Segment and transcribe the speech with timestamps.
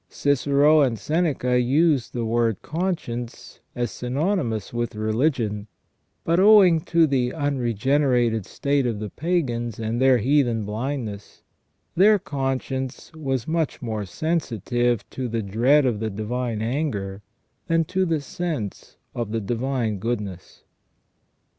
[0.05, 5.67] * Cicero and Seneca use the word conscience as synonymous with religion,
[6.23, 11.43] but owing to the unregenerated state of the pagans and their heathen blindness,
[11.93, 17.21] their conscience was much more sensitive to the dread of the divine anger
[17.67, 20.63] than to the sense of the divine goodness.